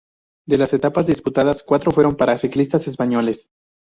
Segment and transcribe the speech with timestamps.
[0.47, 3.47] De las etapas disputadas, cuatro fueron para ciclistas españoles.